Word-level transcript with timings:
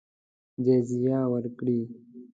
جزیه 0.65 1.19
ورکړي. 1.33 1.79